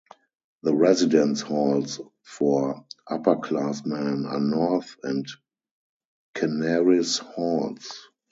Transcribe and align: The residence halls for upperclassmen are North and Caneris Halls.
The 0.63 0.73
residence 0.73 1.41
halls 1.41 2.01
for 2.23 2.87
upperclassmen 3.07 4.25
are 4.25 4.39
North 4.39 4.95
and 5.03 5.27
Caneris 6.33 7.19
Halls. 7.19 7.99